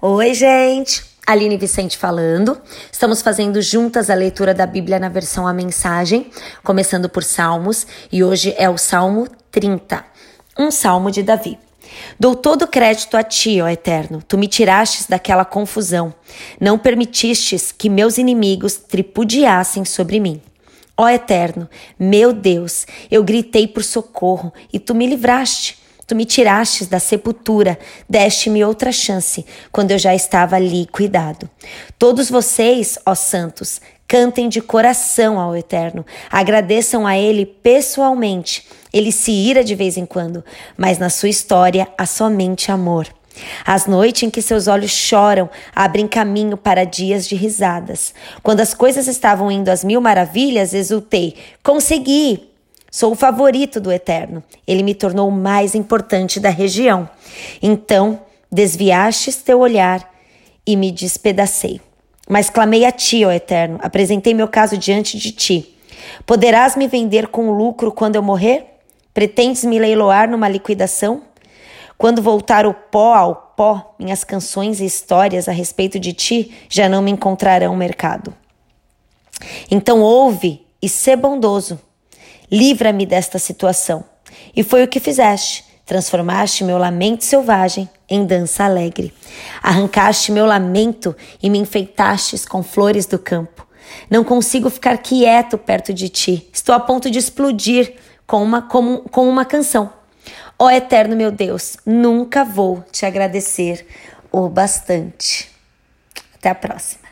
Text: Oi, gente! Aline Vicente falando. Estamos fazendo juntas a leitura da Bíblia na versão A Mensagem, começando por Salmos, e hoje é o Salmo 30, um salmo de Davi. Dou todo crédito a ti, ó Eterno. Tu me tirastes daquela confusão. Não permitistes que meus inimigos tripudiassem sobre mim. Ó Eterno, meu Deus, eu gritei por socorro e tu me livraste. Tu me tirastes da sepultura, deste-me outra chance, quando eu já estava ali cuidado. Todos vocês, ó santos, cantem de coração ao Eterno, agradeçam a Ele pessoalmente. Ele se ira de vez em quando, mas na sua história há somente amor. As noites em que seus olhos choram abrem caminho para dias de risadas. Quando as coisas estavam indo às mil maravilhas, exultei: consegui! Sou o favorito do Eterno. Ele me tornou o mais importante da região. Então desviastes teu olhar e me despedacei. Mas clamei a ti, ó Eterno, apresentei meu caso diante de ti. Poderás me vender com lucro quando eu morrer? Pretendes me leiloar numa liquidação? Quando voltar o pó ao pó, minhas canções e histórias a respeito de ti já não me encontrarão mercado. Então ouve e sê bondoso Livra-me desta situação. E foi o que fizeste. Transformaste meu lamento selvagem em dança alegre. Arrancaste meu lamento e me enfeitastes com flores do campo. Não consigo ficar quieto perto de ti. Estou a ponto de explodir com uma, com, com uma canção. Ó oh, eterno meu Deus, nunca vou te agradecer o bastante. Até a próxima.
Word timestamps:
Oi, 0.00 0.32
gente! 0.32 1.02
Aline 1.26 1.56
Vicente 1.56 1.98
falando. 1.98 2.56
Estamos 2.92 3.20
fazendo 3.20 3.60
juntas 3.60 4.08
a 4.08 4.14
leitura 4.14 4.54
da 4.54 4.64
Bíblia 4.64 4.96
na 5.00 5.08
versão 5.08 5.44
A 5.44 5.52
Mensagem, 5.52 6.30
começando 6.62 7.08
por 7.08 7.24
Salmos, 7.24 7.84
e 8.12 8.22
hoje 8.22 8.54
é 8.56 8.70
o 8.70 8.78
Salmo 8.78 9.26
30, 9.50 10.04
um 10.56 10.70
salmo 10.70 11.10
de 11.10 11.24
Davi. 11.24 11.58
Dou 12.16 12.36
todo 12.36 12.68
crédito 12.68 13.16
a 13.16 13.24
ti, 13.24 13.60
ó 13.60 13.66
Eterno. 13.66 14.22
Tu 14.22 14.38
me 14.38 14.46
tirastes 14.46 15.06
daquela 15.08 15.44
confusão. 15.44 16.14
Não 16.60 16.78
permitistes 16.78 17.72
que 17.72 17.90
meus 17.90 18.18
inimigos 18.18 18.76
tripudiassem 18.76 19.84
sobre 19.84 20.20
mim. 20.20 20.40
Ó 20.96 21.08
Eterno, 21.08 21.68
meu 21.98 22.32
Deus, 22.32 22.86
eu 23.10 23.24
gritei 23.24 23.66
por 23.66 23.82
socorro 23.82 24.52
e 24.72 24.78
tu 24.78 24.94
me 24.94 25.08
livraste. 25.08 25.87
Tu 26.08 26.16
me 26.16 26.24
tirastes 26.24 26.88
da 26.88 26.98
sepultura, 26.98 27.78
deste-me 28.08 28.64
outra 28.64 28.90
chance, 28.90 29.44
quando 29.70 29.90
eu 29.90 29.98
já 29.98 30.14
estava 30.14 30.56
ali 30.56 30.86
cuidado. 30.86 31.50
Todos 31.98 32.30
vocês, 32.30 32.98
ó 33.04 33.14
santos, 33.14 33.78
cantem 34.08 34.48
de 34.48 34.62
coração 34.62 35.38
ao 35.38 35.54
Eterno, 35.54 36.06
agradeçam 36.30 37.06
a 37.06 37.18
Ele 37.18 37.44
pessoalmente. 37.44 38.66
Ele 38.90 39.12
se 39.12 39.30
ira 39.30 39.62
de 39.62 39.74
vez 39.74 39.98
em 39.98 40.06
quando, 40.06 40.42
mas 40.78 40.96
na 40.96 41.10
sua 41.10 41.28
história 41.28 41.86
há 41.98 42.06
somente 42.06 42.72
amor. 42.72 43.06
As 43.62 43.84
noites 43.84 44.22
em 44.22 44.30
que 44.30 44.40
seus 44.40 44.66
olhos 44.66 44.90
choram 44.90 45.50
abrem 45.76 46.08
caminho 46.08 46.56
para 46.56 46.84
dias 46.84 47.28
de 47.28 47.36
risadas. 47.36 48.14
Quando 48.42 48.60
as 48.60 48.72
coisas 48.72 49.06
estavam 49.08 49.50
indo 49.50 49.68
às 49.68 49.84
mil 49.84 50.00
maravilhas, 50.00 50.72
exultei: 50.72 51.36
consegui! 51.62 52.47
Sou 52.90 53.12
o 53.12 53.16
favorito 53.16 53.80
do 53.80 53.92
Eterno. 53.92 54.42
Ele 54.66 54.82
me 54.82 54.94
tornou 54.94 55.28
o 55.28 55.32
mais 55.32 55.74
importante 55.74 56.40
da 56.40 56.48
região. 56.48 57.08
Então 57.62 58.22
desviastes 58.50 59.36
teu 59.36 59.60
olhar 59.60 60.10
e 60.66 60.74
me 60.74 60.90
despedacei. 60.90 61.80
Mas 62.28 62.48
clamei 62.48 62.84
a 62.84 62.92
ti, 62.92 63.24
ó 63.24 63.32
Eterno, 63.32 63.78
apresentei 63.82 64.34
meu 64.34 64.48
caso 64.48 64.76
diante 64.76 65.18
de 65.18 65.32
ti. 65.32 65.76
Poderás 66.24 66.76
me 66.76 66.86
vender 66.86 67.28
com 67.28 67.50
lucro 67.50 67.92
quando 67.92 68.16
eu 68.16 68.22
morrer? 68.22 68.66
Pretendes 69.12 69.64
me 69.64 69.78
leiloar 69.78 70.30
numa 70.30 70.48
liquidação? 70.48 71.22
Quando 71.96 72.22
voltar 72.22 72.66
o 72.66 72.72
pó 72.72 73.14
ao 73.14 73.34
pó, 73.34 73.94
minhas 73.98 74.24
canções 74.24 74.80
e 74.80 74.84
histórias 74.84 75.48
a 75.48 75.52
respeito 75.52 75.98
de 75.98 76.12
ti 76.12 76.54
já 76.68 76.88
não 76.88 77.02
me 77.02 77.10
encontrarão 77.10 77.74
mercado. 77.76 78.32
Então 79.70 80.00
ouve 80.00 80.64
e 80.80 80.88
sê 80.88 81.16
bondoso 81.16 81.80
Livra-me 82.50 83.04
desta 83.06 83.38
situação. 83.38 84.04
E 84.54 84.62
foi 84.62 84.82
o 84.82 84.88
que 84.88 85.00
fizeste. 85.00 85.64
Transformaste 85.84 86.64
meu 86.64 86.76
lamento 86.76 87.24
selvagem 87.24 87.88
em 88.08 88.24
dança 88.24 88.64
alegre. 88.64 89.12
Arrancaste 89.62 90.30
meu 90.30 90.44
lamento 90.44 91.16
e 91.42 91.48
me 91.48 91.58
enfeitastes 91.58 92.44
com 92.44 92.62
flores 92.62 93.06
do 93.06 93.18
campo. 93.18 93.66
Não 94.10 94.22
consigo 94.22 94.68
ficar 94.68 94.98
quieto 94.98 95.56
perto 95.56 95.94
de 95.94 96.08
ti. 96.08 96.48
Estou 96.52 96.74
a 96.74 96.80
ponto 96.80 97.10
de 97.10 97.18
explodir 97.18 97.94
com 98.26 98.42
uma, 98.42 98.62
com, 98.62 98.98
com 98.98 99.28
uma 99.28 99.44
canção. 99.44 99.90
Ó 100.58 100.66
oh, 100.66 100.70
eterno 100.70 101.16
meu 101.16 101.30
Deus, 101.30 101.76
nunca 101.86 102.44
vou 102.44 102.84
te 102.92 103.06
agradecer 103.06 103.86
o 104.30 104.48
bastante. 104.48 105.48
Até 106.34 106.50
a 106.50 106.54
próxima. 106.54 107.07